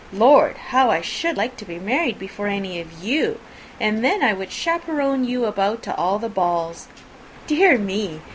Lord! 0.11 0.57
how 0.69 0.89
I 0.89 1.01
should 1.01 1.37
like 1.37 1.57
to 1.57 1.63
be 1.65 1.77
married 1.77 2.17
before 2.17 2.47
any 2.47 2.79
of 2.79 3.03
you! 3.03 3.39
and 3.79 4.03
then 4.03 4.23
I 4.23 4.33
would 4.33 4.51
chaperon 4.51 5.25
you 5.25 5.45
about 5.45 5.83
to 5.83 5.95
all 5.95 6.17
the 6.17 6.27
balls. 6.27 6.87
Dear 7.45 7.77
me! 7.77 8.19